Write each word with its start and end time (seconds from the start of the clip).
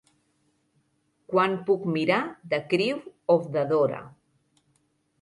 Quan 1.33 1.53
puc 1.69 1.85
mirar 1.99 2.19
The 2.57 2.63
Crew 2.75 3.05
of 3.37 3.49
the 3.55 3.67
Dora 3.77 4.05